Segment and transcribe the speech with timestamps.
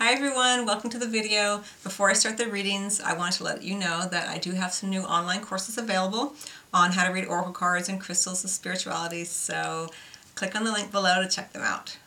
[0.00, 1.64] Hi everyone, welcome to the video.
[1.82, 4.72] Before I start the readings, I want to let you know that I do have
[4.72, 6.36] some new online courses available
[6.72, 9.88] on how to read oracle cards and crystals of spirituality, so
[10.36, 11.98] click on the link below to check them out.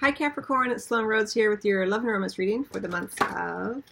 [0.00, 3.16] Hi Capricorn, it's Sloan Rhodes here with your Love and Romance reading for the months
[3.34, 3.82] of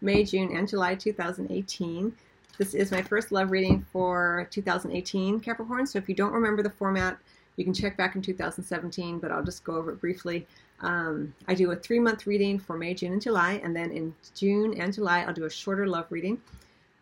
[0.00, 2.12] May, June, and July 2018.
[2.58, 6.70] This is my first love reading for 2018 Capricorn, so if you don't remember the
[6.70, 7.16] format,
[7.54, 10.48] you can check back in 2017, but I'll just go over it briefly.
[10.82, 14.14] Um, I do a three month reading for May, June, and July, and then in
[14.34, 16.40] June and July, I'll do a shorter love reading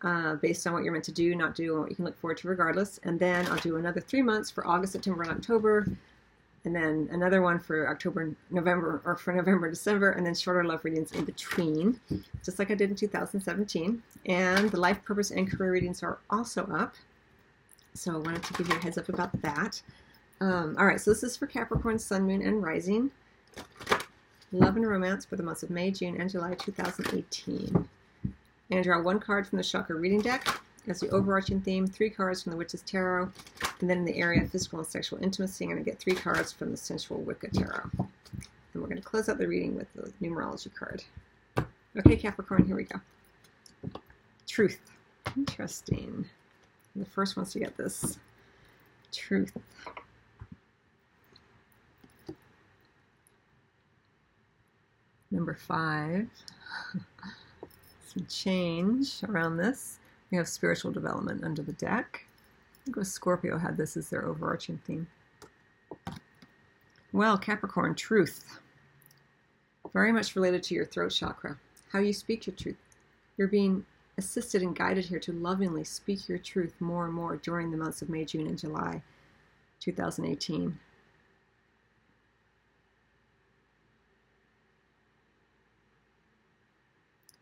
[0.03, 2.19] uh, based on what you're meant to do, not do, and what you can look
[2.19, 2.99] forward to regardless.
[3.03, 5.87] And then I'll do another three months for August, September, and October,
[6.63, 10.85] and then another one for October, November, or for November, December, and then shorter love
[10.85, 11.99] readings in between,
[12.43, 14.01] just like I did in 2017.
[14.27, 16.93] And the life purpose and career readings are also up.
[17.93, 19.81] So I wanted to give you a heads up about that.
[20.39, 23.11] Um, all right, so this is for Capricorn, Sun, Moon, and Rising.
[24.51, 27.87] Love and Romance for the months of May, June, and July 2018.
[28.69, 30.45] And draw one card from the Chakra Reading Deck
[30.87, 33.31] as the overarching theme, three cards from the Witch's Tarot,
[33.79, 36.15] and then in the area of physical and sexual intimacy, I'm going to get three
[36.15, 37.89] cards from the Sensual Wicca Tarot.
[37.97, 41.03] And we're going to close out the reading with the numerology card.
[41.97, 42.99] Okay, Capricorn, here we go.
[44.47, 44.79] Truth.
[45.35, 46.25] Interesting.
[46.95, 48.17] The first ones to get this.
[49.11, 49.57] Truth.
[55.41, 56.27] Number five,
[58.05, 59.97] some change around this.
[60.29, 62.27] We have spiritual development under the deck.
[62.75, 65.07] I think Scorpio had this as their overarching theme.
[67.11, 68.59] Well, Capricorn, truth.
[69.93, 71.57] Very much related to your throat chakra.
[71.91, 72.77] How you speak your truth.
[73.35, 73.83] You're being
[74.19, 78.03] assisted and guided here to lovingly speak your truth more and more during the months
[78.03, 79.01] of May, June, and July
[79.79, 80.77] 2018.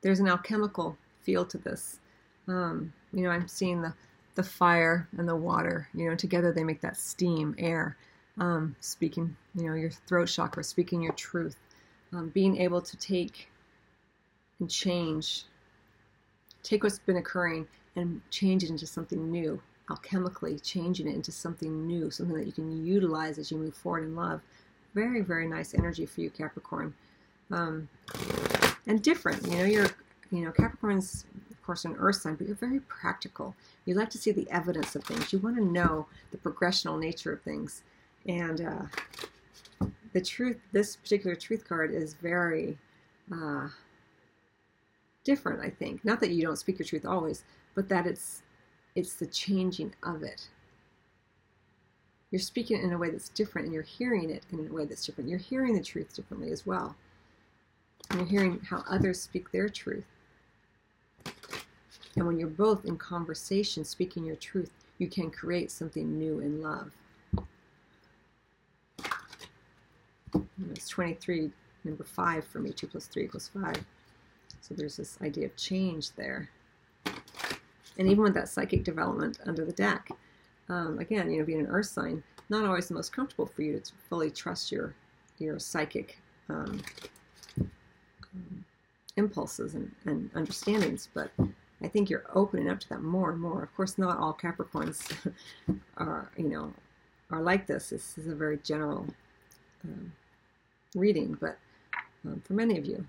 [0.02, 2.00] There's an alchemical feel to this.
[2.48, 3.94] Um, you know, I'm seeing the
[4.36, 5.90] the fire and the water.
[5.94, 7.98] You know, together they make that steam, air.
[8.38, 11.58] Um, speaking, you know, your throat chakra, speaking your truth,
[12.14, 13.50] um, being able to take
[14.60, 15.44] and change,
[16.64, 17.68] take what's been occurring
[17.98, 22.54] and change it into something new, alchemically changing it into something new, something that you
[22.54, 24.42] can utilize as you move forward in love.
[24.96, 26.94] Very, very nice energy for you, Capricorn.
[27.52, 27.90] Um,
[28.88, 29.46] and different.
[29.48, 29.90] You know, you're,
[30.32, 33.56] you know, Capricorn's, of course, an earth sign, but you're very practical.
[33.86, 35.32] You like to see the evidence of things.
[35.32, 37.84] You want to know the progressional nature of things.
[38.28, 42.78] And uh, the truth, this particular truth card is very
[43.32, 43.68] uh,
[45.24, 46.04] different, I think.
[46.04, 47.44] Not that you don't speak your truth always,
[47.76, 48.44] but that it's
[48.96, 50.48] it's the changing of it.
[52.32, 55.06] You're speaking in a way that's different, and you're hearing it in a way that's
[55.06, 55.30] different.
[55.30, 56.96] You're hearing the truth differently as well.
[58.10, 60.06] And you're hearing how others speak their truth.
[62.16, 66.62] And when you're both in conversation speaking your truth, you can create something new in
[66.62, 66.92] love.
[70.72, 71.52] It's 23,
[71.84, 72.72] number 5 for me.
[72.72, 73.76] 2 plus 3 equals 5.
[74.62, 76.50] So there's this idea of change there.
[77.06, 80.12] And even with that psychic development under the deck,
[80.70, 83.80] um, again, you know, being an earth sign, not always the most comfortable for you
[83.80, 84.94] to fully trust your
[85.38, 86.18] your psychic
[86.50, 86.82] um,
[89.16, 91.32] impulses and, and understandings, but
[91.82, 93.64] I think you're opening up to that more and more.
[93.64, 95.00] Of course, not all Capricorns
[95.98, 96.74] are, you know,
[97.32, 97.90] are like this.
[97.90, 99.06] This is a very general
[99.84, 100.12] um,
[100.96, 101.58] reading, but
[102.26, 103.06] um, for many of you,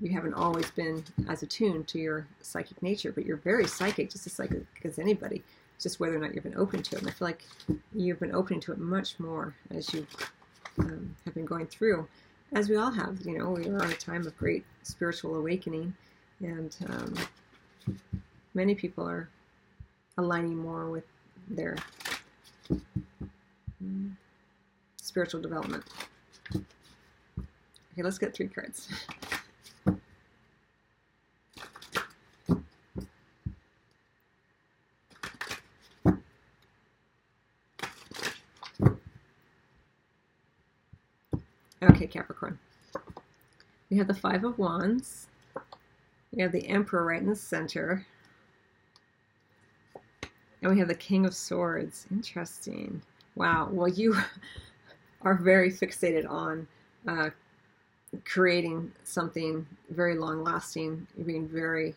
[0.00, 4.26] you haven't always been as attuned to your psychic nature, but you're very psychic, just
[4.26, 5.42] as psychic as anybody.
[5.74, 7.02] It's just whether or not you've been open to it.
[7.02, 7.44] And I feel like
[7.94, 10.06] you've been opening to it much more as you
[10.78, 12.08] um, have been going through
[12.52, 13.20] as we all have.
[13.24, 15.94] You know, we are in a time of great spiritual awakening,
[16.40, 17.14] and um,
[18.54, 19.28] many people are
[20.18, 21.04] aligning more with
[21.48, 21.76] their
[23.80, 24.16] um,
[24.96, 25.84] spiritual development.
[26.54, 28.88] Okay, let's get three cards.
[41.84, 42.58] Okay, Capricorn.
[43.90, 45.26] We have the Five of Wands.
[46.32, 48.06] We have the Emperor right in the center.
[50.62, 52.06] And we have the King of Swords.
[52.10, 53.02] Interesting.
[53.34, 53.68] Wow.
[53.72, 54.16] Well, you
[55.22, 56.66] are very fixated on
[57.08, 57.30] uh,
[58.24, 61.06] creating something very long lasting.
[61.16, 61.94] You're being very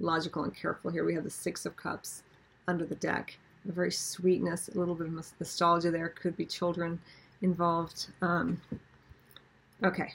[0.00, 1.04] logical and careful here.
[1.04, 2.22] We have the Six of Cups
[2.68, 3.36] under the deck.
[3.68, 6.10] A very sweetness, a little bit of nostalgia there.
[6.10, 7.00] Could be children
[7.42, 8.08] involved.
[8.22, 8.60] Um,
[9.84, 10.12] Okay.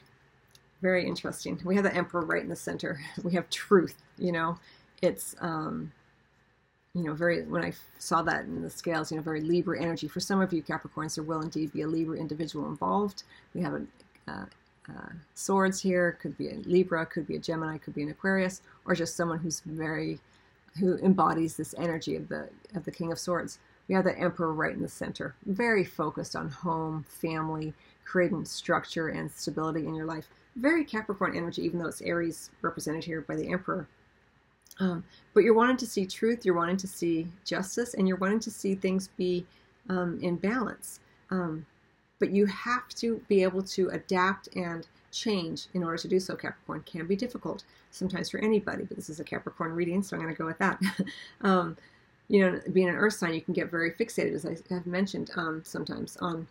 [0.81, 1.59] very interesting.
[1.65, 3.01] We have the Emperor right in the center.
[3.23, 3.95] We have truth.
[4.17, 4.59] You know,
[5.01, 5.91] it's um,
[6.93, 7.43] you know very.
[7.43, 10.07] When I saw that in the scales, you know, very Libra energy.
[10.07, 13.23] For some of you Capricorns, there will indeed be a Libra individual involved.
[13.55, 13.83] We have a
[14.31, 14.45] uh,
[14.89, 16.17] uh, swords here.
[16.21, 19.39] Could be a Libra, could be a Gemini, could be an Aquarius, or just someone
[19.39, 20.19] who's very
[20.79, 23.59] who embodies this energy of the of the King of Swords.
[23.87, 27.73] We have the Emperor right in the center, very focused on home, family,
[28.11, 30.27] creating structure and stability in your life.
[30.57, 33.87] Very Capricorn energy, even though it's Aries represented here by the Emperor.
[34.81, 38.41] Um, but you're wanting to see truth, you're wanting to see justice, and you're wanting
[38.41, 39.45] to see things be
[39.87, 40.99] um, in balance.
[41.29, 41.65] Um,
[42.19, 46.35] but you have to be able to adapt and change in order to do so.
[46.35, 50.21] Capricorn can be difficult sometimes for anybody, but this is a Capricorn reading, so I'm
[50.21, 50.81] going to go with that.
[51.41, 51.77] um,
[52.27, 55.31] you know, being an Earth sign, you can get very fixated, as I have mentioned
[55.37, 56.45] um, sometimes, on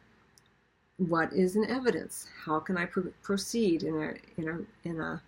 [1.08, 2.29] what is an evidence.
[2.44, 5.23] How can I pro- proceed in a in a in a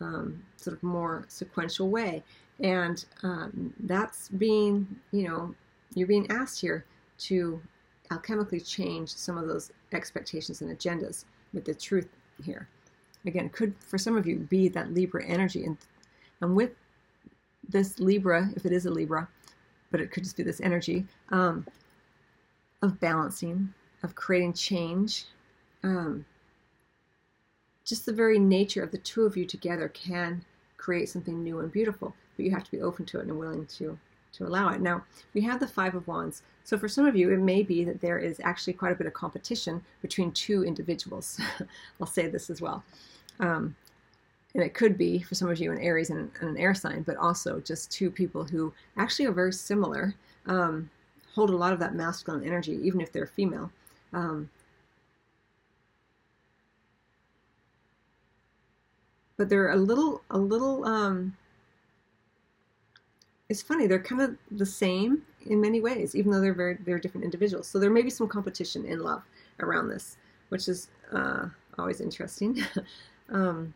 [0.00, 2.22] um, sort of more sequential way?
[2.60, 5.54] And um, that's being, you know,
[5.94, 6.84] you're being asked here
[7.18, 7.60] to
[8.10, 12.08] alchemically change some of those expectations and agendas with the truth
[12.44, 12.68] here.
[13.26, 15.76] Again, could for some of you be that Libra energy, and
[16.40, 16.70] and with
[17.68, 19.28] this Libra, if it is a Libra,
[19.90, 21.66] but it could just be this energy um,
[22.82, 25.24] of balancing, of creating change.
[25.82, 26.24] Um,
[27.84, 30.44] just the very nature of the two of you together can
[30.76, 33.66] create something new and beautiful, but you have to be open to it and willing
[33.66, 33.98] to
[34.32, 34.80] to allow it.
[34.80, 35.04] Now,
[35.34, 36.42] we have the Five of Wands.
[36.64, 39.06] So for some of you, it may be that there is actually quite a bit
[39.06, 41.40] of competition between two individuals.
[42.00, 42.84] I'll say this as well.
[43.40, 43.74] Um,
[44.54, 47.16] and it could be for some of you an Aries and, an air sign, but
[47.16, 50.14] also just two people who actually are very similar,
[50.46, 50.90] um,
[51.34, 53.70] hold a lot of that masculine energy, even if they're female.
[54.12, 54.50] Um,
[59.36, 60.84] but they're a little, a little.
[60.84, 61.36] Um,
[63.48, 63.86] it's funny.
[63.86, 67.66] They're kind of the same in many ways, even though they're very, they're different individuals.
[67.66, 69.22] So there may be some competition in love
[69.60, 70.16] around this,
[70.50, 71.46] which is uh,
[71.78, 72.62] always interesting.
[73.30, 73.72] um,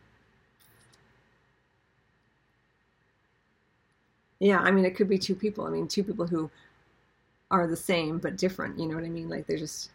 [4.41, 5.65] Yeah, I mean, it could be two people.
[5.67, 6.51] I mean, two people who
[7.51, 8.79] are the same but different.
[8.79, 9.29] You know what I mean?
[9.29, 9.91] Like they're just.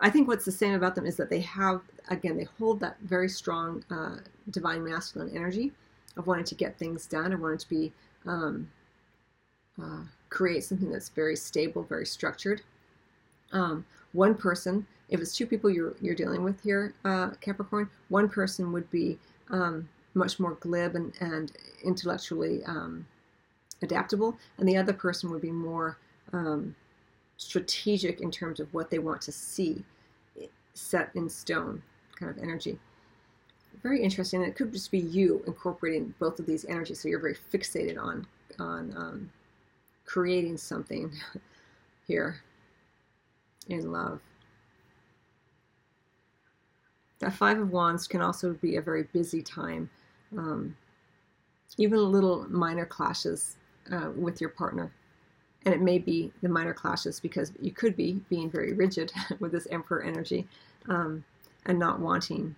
[0.00, 2.96] I think what's the same about them is that they have, again, they hold that
[3.00, 4.16] very strong uh,
[4.50, 5.72] divine masculine energy
[6.16, 7.92] of wanting to get things done and wanting to be
[8.26, 8.68] um,
[9.82, 12.62] uh, create something that's very stable, very structured.
[13.52, 18.28] Um, one person, if it's two people you're you're dealing with here, uh, Capricorn, one
[18.28, 19.18] person would be
[19.50, 21.52] um, much more glib and, and
[21.84, 23.06] intellectually um,
[23.82, 25.98] adaptable, and the other person would be more
[26.32, 26.74] um,
[27.36, 29.84] strategic in terms of what they want to see
[30.74, 31.82] set in stone
[32.18, 32.78] kind of energy.
[33.82, 34.42] Very interesting.
[34.42, 38.26] It could just be you incorporating both of these energies, so you're very fixated on
[38.58, 39.30] on um,
[40.06, 41.12] creating something
[42.06, 42.40] here
[43.68, 44.20] in love.
[47.18, 49.90] That Five of Wands can also be a very busy time.
[50.36, 50.76] Um,
[51.78, 53.56] even little minor clashes
[53.92, 54.90] uh, with your partner.
[55.66, 59.52] And it may be the minor clashes because you could be being very rigid with
[59.52, 60.48] this emperor energy
[60.88, 61.24] um,
[61.66, 62.54] and not wanting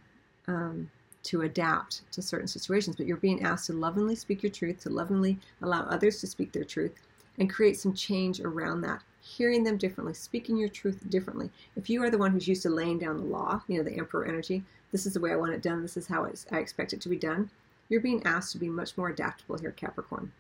[0.47, 0.91] um,
[1.25, 2.97] to adapt to certain situations.
[2.97, 6.53] But you're being asked to lovingly speak your truth, to lovingly allow others to speak
[6.53, 6.93] their truth,
[7.39, 9.03] and create some change around that.
[9.21, 11.51] Hearing them differently, speaking your truth differently.
[11.77, 13.97] If you are the one who's used to laying down the law, you know, the
[13.97, 16.93] emperor energy, this is the way I want it done, this is how I expect
[16.93, 17.51] it to be done,
[17.89, 20.31] you're being asked to be much more adaptable here, Capricorn.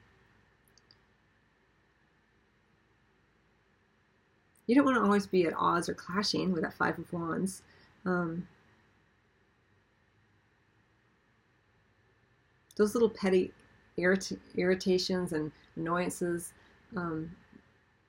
[4.69, 7.63] You don't want to always be at odds or clashing with that Five of Wands.
[8.05, 8.47] Um,
[12.77, 13.53] those little petty
[13.99, 16.53] irrit- irritations and annoyances,
[16.95, 17.35] um,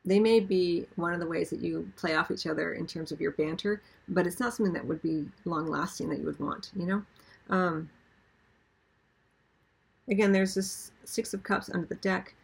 [0.03, 3.13] they may be one of the ways that you play off each other in terms
[3.13, 6.39] of your banter, but it's not something that would be long lasting that you would
[6.41, 7.03] want, you know?
[7.49, 7.89] Um,
[10.09, 12.35] again, there's this Six of Cups under the deck,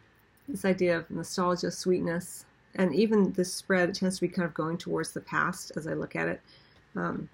[0.48, 4.78] this idea of nostalgia, sweetness, and even this spread tends to be kind of going
[4.78, 6.40] towards the past as I look at it.
[6.94, 7.28] Um,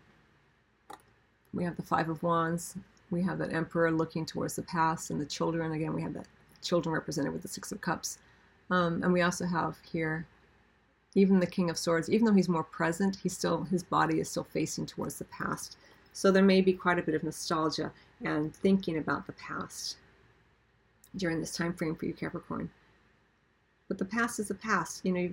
[1.52, 2.76] we have the Five of Wands.
[3.10, 5.72] We have that Emperor looking towards the past, and the children.
[5.72, 6.26] Again, we have that
[6.62, 8.18] children represented with the Six of Cups.
[8.70, 10.26] Um, and we also have here
[11.14, 12.08] even the King of Swords.
[12.08, 15.76] Even though he's more present, he's still his body is still facing towards the past.
[16.14, 19.96] So there may be quite a bit of nostalgia and thinking about the past
[21.16, 22.70] during this time frame for you, Capricorn.
[23.92, 25.04] But the past is the past.
[25.04, 25.30] You know,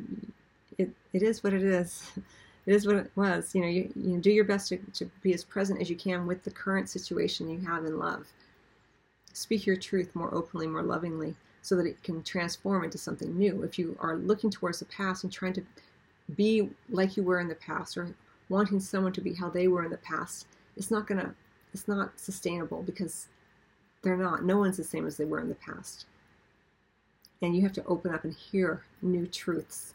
[0.77, 2.11] it, it is what it is.
[2.65, 3.55] it is what it was.
[3.55, 6.27] You know, you, you do your best to, to be as present as you can
[6.27, 8.27] with the current situation you have in love.
[9.31, 13.63] Speak your truth more openly, more lovingly, so that it can transform into something new.
[13.63, 15.63] If you are looking towards the past and trying to
[16.35, 18.13] be like you were in the past or
[18.49, 21.33] wanting someone to be how they were in the past, it's not gonna
[21.73, 23.29] it's not sustainable because
[24.01, 24.43] they're not.
[24.43, 26.07] No one's the same as they were in the past.
[27.41, 29.93] And you have to open up and hear new truths.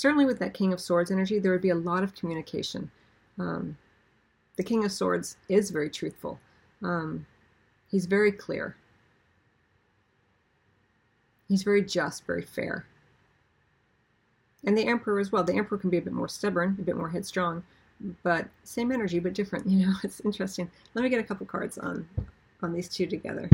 [0.00, 2.90] Certainly, with that King of Swords energy, there would be a lot of communication.
[3.38, 3.76] Um,
[4.56, 6.40] the King of Swords is very truthful.
[6.82, 7.26] Um,
[7.90, 8.76] he's very clear.
[11.48, 12.86] He's very just, very fair.
[14.64, 15.42] And the Emperor as well.
[15.42, 17.62] The Emperor can be a bit more stubborn, a bit more headstrong,
[18.22, 19.66] but same energy, but different.
[19.70, 20.70] You know, it's interesting.
[20.94, 22.06] Let me get a couple cards on
[22.62, 23.48] on these two together.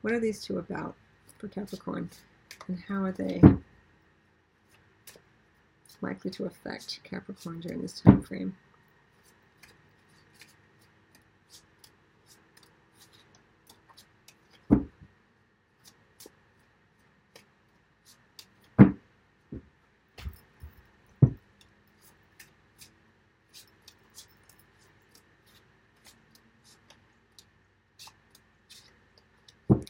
[0.00, 0.94] What are these two about
[1.38, 2.08] for Capricorn,
[2.68, 3.42] and how are they
[6.00, 8.56] likely to affect Capricorn during this time frame?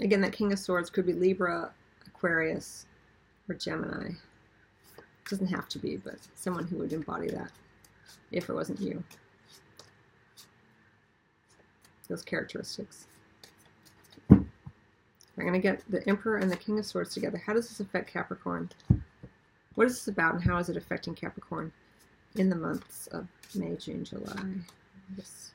[0.06, 1.72] Again, that King of Swords could be Libra,
[2.06, 2.86] Aquarius,
[3.48, 4.12] or Gemini.
[5.28, 7.50] Doesn't have to be, but someone who would embody that
[8.30, 9.02] if it wasn't you.
[12.08, 13.08] Those characteristics.
[14.30, 14.46] I'm
[15.36, 17.42] going to get the Emperor and the King of Swords together.
[17.44, 18.70] How does this affect Capricorn?
[19.74, 21.72] What is this about and how is it affecting Capricorn
[22.36, 24.40] in the months of May, June, July?
[25.16, 25.50] This,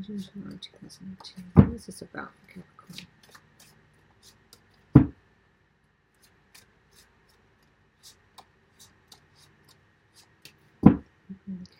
[0.00, 1.44] June, July 2018.
[1.54, 3.08] What is this about for Capricorn?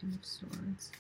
[0.03, 0.91] King of Swords.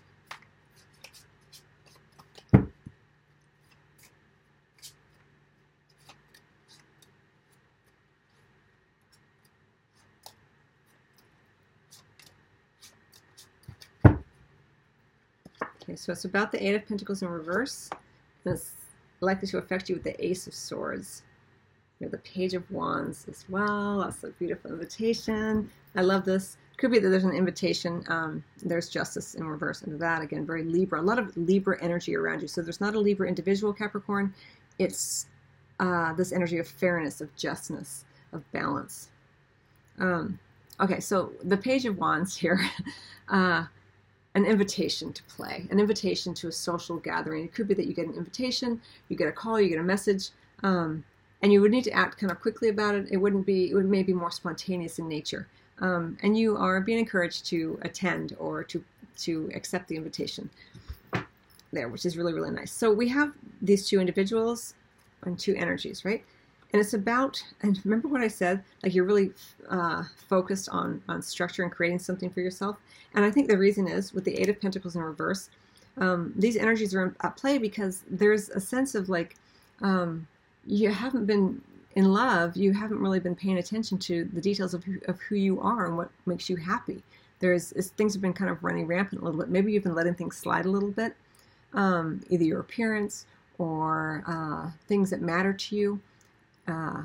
[15.83, 17.89] Okay, so it's about the Eight of Pentacles in reverse.
[18.45, 18.73] And it's
[19.21, 21.23] likely to affect you with the Ace of Swords.
[22.01, 24.01] You have the Page of Wands as well.
[24.01, 25.71] That's a beautiful invitation.
[25.95, 28.05] I love this could be that there's an invitation.
[28.09, 30.21] Um, there's justice in reverse under that.
[30.21, 31.01] Again, very Libra.
[31.01, 32.49] A lot of Libra energy around you.
[32.49, 34.35] So there's not a Libra individual Capricorn.
[34.81, 35.27] It's
[35.79, 39.11] uh, this energy of fairness, of justness, of balance.
[40.01, 40.41] Um,
[40.81, 42.61] okay, so the Page of Wands here.
[43.29, 43.65] Uh,
[44.35, 47.45] an invitation to play, an invitation to a social gathering.
[47.45, 49.83] It could be that you get an invitation, you get a call, you get a
[49.83, 50.31] message,
[50.63, 51.05] um,
[51.43, 53.09] and you would need to act kind of quickly about it.
[53.11, 55.47] It wouldn't be, it would maybe more spontaneous in nature
[55.83, 58.83] um, and you are being encouraged to attend or to
[59.19, 60.49] to accept the invitation
[61.73, 62.73] there, which is really really nice.
[62.73, 64.75] So we have these two individuals
[65.23, 66.25] and two energies, right?
[66.73, 69.33] And it's about and remember what I said, like you're really
[69.69, 72.77] uh, focused on on structure and creating something for yourself.
[73.15, 75.51] And I think the reason is with the Eight of Pentacles in reverse,
[75.99, 79.37] um, these energies are at play because there's a sense of like
[79.83, 80.27] um,
[80.67, 81.61] you haven't been
[81.95, 85.35] in love, you haven't really been paying attention to the details of who, of who
[85.35, 87.03] you are and what makes you happy.
[87.41, 89.51] There's things have been kind of running rampant a little bit.
[89.51, 91.15] Maybe you've been letting things slide a little bit,
[91.75, 93.27] um, either your appearance
[93.59, 96.01] or uh, things that matter to you.
[96.67, 97.05] Uh,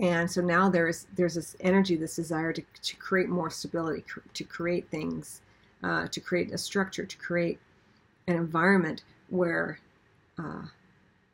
[0.00, 4.20] and so now there's there's this energy, this desire to, to create more stability, cr-
[4.34, 5.40] to create things,
[5.82, 7.58] uh, to create a structure, to create
[8.28, 9.80] an environment where
[10.38, 10.62] uh,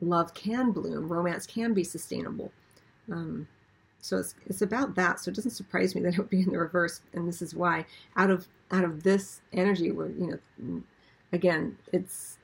[0.00, 2.50] love can bloom, romance can be sustainable.
[3.12, 3.47] Um,
[4.00, 5.21] so it's, it's about that.
[5.21, 7.54] So it doesn't surprise me that it would be in the reverse, and this is
[7.54, 7.85] why
[8.16, 10.83] out of out of this energy, where you know,
[11.33, 12.38] again, it's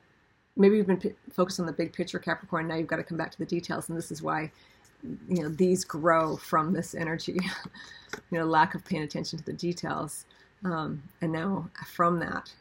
[0.61, 2.69] maybe you've been p- focused on the big picture, Capricorn.
[2.69, 4.53] Now you've got to come back to the details, and this is why
[5.29, 7.39] you know these grow from this energy.
[8.31, 10.27] you know, lack of paying attention to the details,
[10.65, 12.53] um, and now from that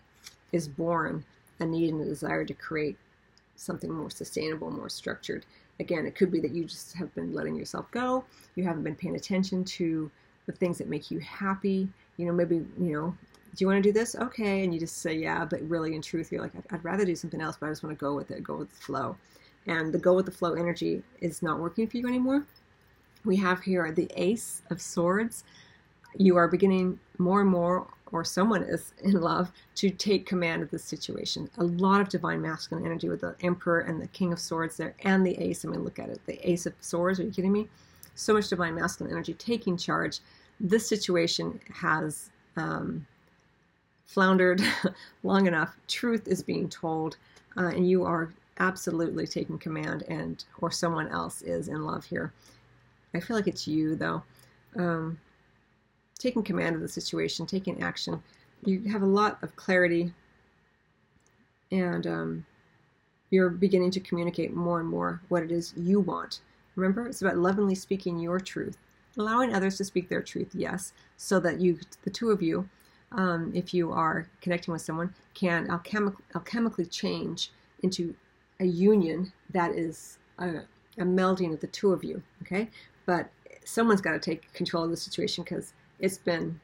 [0.51, 1.24] is born
[1.60, 2.98] a need and a desire to create
[3.56, 5.46] something more sustainable, more structured.
[5.79, 8.24] Again, it could be that you just have been letting yourself go.
[8.56, 10.10] You haven't been paying attention to
[10.46, 11.88] the things that make you happy.
[12.18, 13.18] You know, maybe, you know,
[13.56, 14.15] do you want to do this?
[14.15, 14.63] Okay.
[14.63, 17.41] And you just say, yeah, but really in truth, you're like, I'd, rather do something
[17.41, 19.15] else, but I just want to go with it, go with the flow.
[19.68, 22.46] And the go with the flow energy is not working for you anymore.
[23.25, 25.44] We have here the Ace of Swords.
[26.18, 30.72] You are beginning more and more or someone is in love to take command of
[30.72, 31.50] the situation.
[31.58, 34.96] A lot of divine masculine energy with the Emperor and the King of Swords there,
[35.03, 35.65] and the Ace.
[35.65, 36.22] I mean, look at it.
[36.25, 37.20] The Ace of Swords.
[37.20, 37.68] Are you kidding me?
[38.15, 40.20] So much divine masculine energy taking charge.
[40.60, 43.06] This situation has um,
[44.10, 44.62] floundered
[45.24, 45.78] long enough.
[45.88, 47.18] Truth is being told,
[47.58, 52.34] uh, and you are absolutely taking command, and or someone else is in love here.
[53.13, 54.24] I feel like it's you though.
[54.75, 55.20] Um,
[56.18, 58.22] taking command of the situation, taking action.
[58.66, 60.12] You have a lot of clarity,
[61.72, 62.46] and um,
[63.30, 66.42] you're beginning to communicate more and more what it is you want.
[66.75, 68.78] Remember, it's about lovingly speaking your truth,
[69.18, 72.68] allowing others to speak their truth, yes, so that you, the two of you,
[73.12, 77.51] um, if you are connecting with someone, can alchemic- alchemically change
[77.84, 78.13] into
[78.60, 80.62] a union that is a,
[80.98, 82.22] a melding of the two of you.
[82.42, 82.70] Okay,
[83.06, 83.30] but
[83.66, 86.60] someone's got to take control of the situation because it's been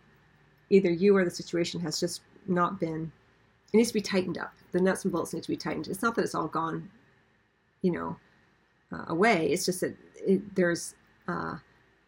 [0.69, 3.11] either you or the situation has just not been
[3.73, 4.53] it needs to be tightened up.
[4.71, 5.87] The nuts and bolts need to be tightened.
[5.87, 6.89] It's not that it's all gone
[7.81, 8.15] you know
[8.91, 9.47] uh, away.
[9.51, 10.95] It's just that it, there's
[11.27, 11.55] uh,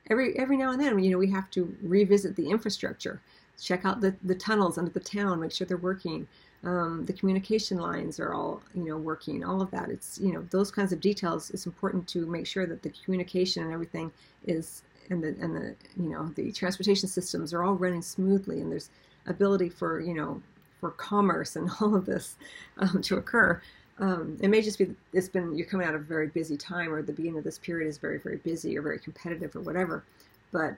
[0.10, 3.22] every every now and then you know we have to revisit the infrastructure
[3.62, 6.28] check out the, the tunnels under the town make sure they're working
[6.64, 10.46] um, the communication lines are all you know working all of that it's you know
[10.52, 14.12] those kinds of details it's important to make sure that the communication and everything
[14.46, 18.72] is and the and the you know the transportation systems are all running smoothly, and
[18.72, 18.90] there's
[19.26, 20.42] ability for you know
[20.80, 22.36] for commerce and all of this
[22.78, 23.62] um, to occur.
[24.00, 26.94] Um, it may just be it's been you're coming out of a very busy time,
[26.94, 30.04] or the beginning of this period is very very busy or very competitive or whatever.
[30.52, 30.78] But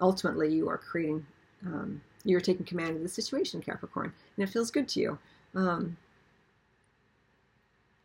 [0.00, 1.26] ultimately, you are creating
[1.66, 5.18] um, you're taking command of the situation, Capricorn, and it feels good to you.
[5.54, 5.96] Um,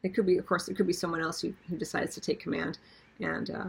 [0.04, 2.40] it could be, of course, it could be someone else who, who decides to take
[2.40, 2.78] command
[3.20, 3.66] and uh,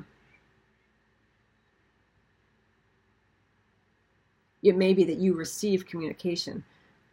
[4.62, 6.62] it may be that you receive communication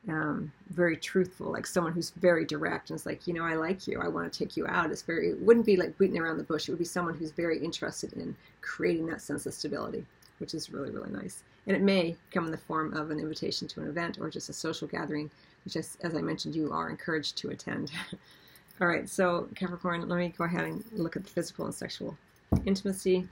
[0.07, 3.87] um, very truthful, like someone who's very direct and is like, you know, I like
[3.87, 4.89] you, I want to take you out.
[4.89, 6.67] It's very, it wouldn't be like beating around the bush.
[6.67, 10.05] It would be someone who's very interested in creating that sense of stability,
[10.39, 11.43] which is really, really nice.
[11.67, 14.49] And it may come in the form of an invitation to an event or just
[14.49, 15.29] a social gathering,
[15.65, 17.91] which, is, as I mentioned, you are encouraged to attend.
[18.81, 22.17] All right, so Capricorn, let me go ahead and look at the physical and sexual
[22.65, 23.27] intimacy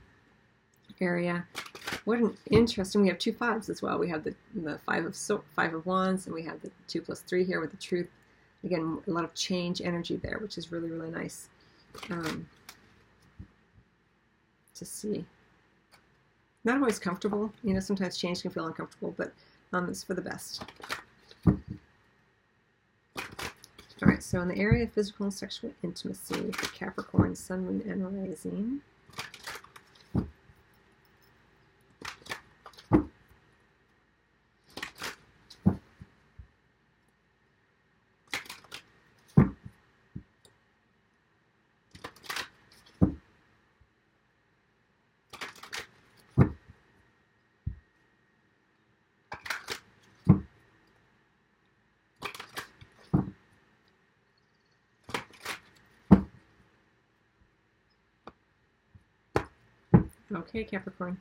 [1.00, 1.46] area.
[2.06, 3.02] What an interesting.
[3.02, 3.98] We have two fives as well.
[3.98, 5.16] We have the, the five of
[5.56, 8.08] five of wands, and we have the two plus three here with the truth.
[8.64, 11.50] Again, a lot of change energy there, which is really really nice
[12.10, 12.48] um,
[14.76, 15.26] to see.
[16.66, 17.54] Not always comfortable.
[17.64, 19.32] You know, sometimes change can feel uncomfortable, but
[19.72, 20.64] um, it's for the best.
[24.02, 28.30] All right, so in the area of physical and sexual intimacy Capricorn, Sun, Moon, and
[28.30, 28.82] Rising.
[60.34, 61.20] Okay, Capricorn.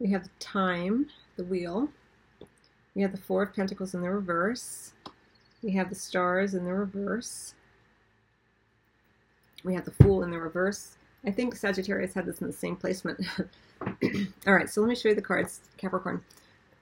[0.00, 1.88] We have time, the wheel.
[2.94, 4.92] We have the Four of Pentacles in the reverse.
[5.62, 7.54] We have the stars in the reverse.
[9.62, 10.96] We have the Fool in the reverse.
[11.24, 13.24] I think Sagittarius had this in the same placement.
[14.46, 16.22] All right, so let me show you the cards, Capricorn.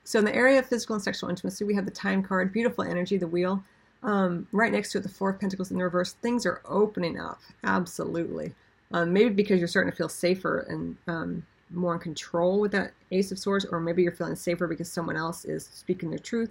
[0.04, 2.85] So in the area of physical and sexual intimacy, we have the time card, beautiful
[2.85, 3.62] energy, the wheel.
[4.02, 6.12] Um, right next to it, the Four of Pentacles in the reverse.
[6.12, 8.54] Things are opening up, absolutely.
[8.92, 12.92] Um, maybe because you're starting to feel safer and um, more in control with that
[13.11, 16.51] Ace of Swords, or maybe you're feeling safer because someone else is speaking their truth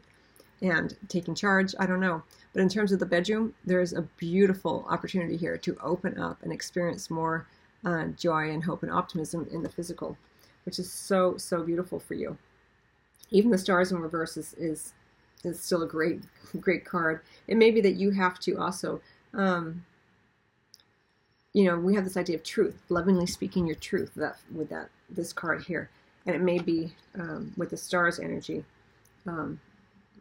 [0.61, 1.73] and taking charge.
[1.79, 2.23] I don't know.
[2.53, 6.51] But in terms of the bedroom, there's a beautiful opportunity here to open up and
[6.51, 7.47] experience more
[7.85, 10.17] uh, joy and hope and optimism in the physical,
[10.65, 12.37] which is so, so beautiful for you.
[13.31, 14.93] Even the stars in reverse is, is,
[15.43, 16.21] is still a great,
[16.59, 17.21] great card.
[17.47, 19.01] It may be that you have to also
[19.33, 19.85] um,
[21.55, 24.89] you know, we have this idea of truth, lovingly speaking your truth that with that
[25.09, 25.89] this card here,
[26.25, 28.61] and it may be um, with the stars energy.
[29.25, 29.57] Um,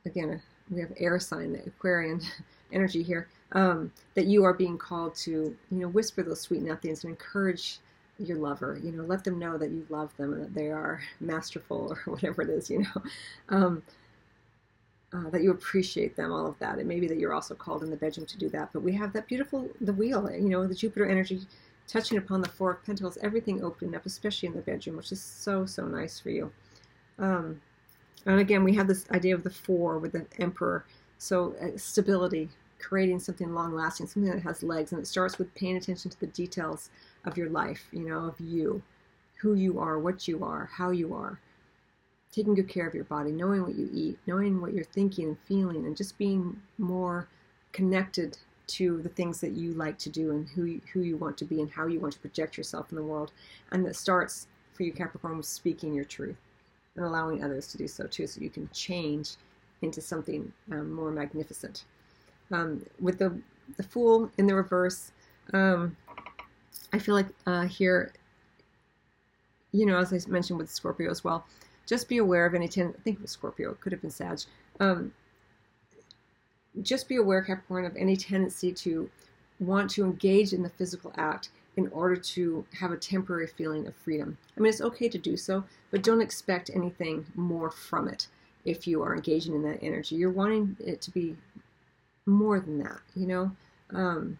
[0.07, 2.20] again, we have air sign, the Aquarian
[2.73, 7.03] energy here, um, that you are being called to, you know, whisper those sweet nothings
[7.03, 7.79] and encourage
[8.20, 8.79] your lover.
[8.81, 11.97] You know, let them know that you love them and that they are masterful or
[12.12, 12.70] whatever it is.
[12.70, 12.87] You
[13.51, 13.83] know.
[15.14, 16.81] Uh, that you appreciate them, all of that.
[16.81, 18.92] It may be that you're also called in the bedroom to do that, but we
[18.94, 21.38] have that beautiful, the wheel, you know, the Jupiter energy
[21.87, 25.22] touching upon the Four of Pentacles, everything opening up, especially in the bedroom, which is
[25.22, 26.50] so, so nice for you.
[27.20, 27.61] Um,
[28.27, 30.85] And again, we have this idea of the four with the emperor.
[31.18, 32.48] So uh, stability,
[32.79, 34.92] creating something long lasting, something that has legs.
[34.92, 36.90] And it starts with paying attention to the details
[37.24, 38.83] of your life, you know, of you,
[39.37, 41.38] who you are, what you are, how you are.
[42.35, 45.38] Taking good care of your body, knowing what you eat, knowing what you're thinking and
[45.47, 47.29] feeling, and just being more
[47.73, 51.37] connected to the things that you like to do and who you, who you want
[51.38, 53.31] to be and how you want to project yourself in the world.
[53.70, 56.37] And that starts for you, Capricorn, with speaking your truth
[56.97, 59.37] and allowing others to do so too, so you can change
[59.83, 61.85] into something um, more magnificent.
[62.51, 63.38] Um, with the
[63.77, 65.12] the Fool in the reverse,
[65.53, 65.97] um,
[66.92, 68.12] I feel like uh, here,
[69.73, 71.47] you know, as I mentioned with Scorpio as well,
[71.87, 72.94] just be aware of any ten.
[72.97, 73.70] I think it was Scorpio.
[73.70, 74.40] It could have been Sag.
[74.81, 75.12] Um,
[76.83, 79.09] just be aware, Capricorn, of any tendency to
[79.61, 83.94] want to engage in the physical act in order to have a temporary feeling of
[83.94, 84.37] freedom.
[84.57, 88.29] I mean, it's okay to do so, but don't expect anything more from it
[88.64, 90.16] if you are engaging in that energy.
[90.16, 91.37] You're wanting it to be
[92.27, 93.51] more than that, you know?
[93.90, 94.38] Um,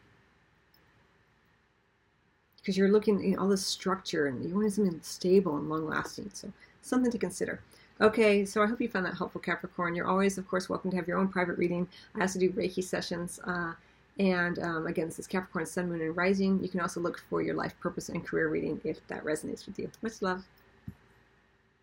[2.57, 5.69] because you're looking at you know, all this structure and you want something stable and
[5.69, 6.31] long lasting.
[6.33, 6.51] So,
[6.85, 7.61] something to consider.
[8.01, 9.95] Okay, so I hope you found that helpful, Capricorn.
[9.95, 11.87] You're always, of course, welcome to have your own private reading.
[12.17, 13.39] I also do Reiki sessions.
[13.45, 13.73] Uh,
[14.19, 16.63] and um, again, this is Capricorn, Sun, Moon, and Rising.
[16.63, 19.79] You can also look for your life purpose and career reading if that resonates with
[19.79, 19.91] you.
[20.03, 20.45] Much love.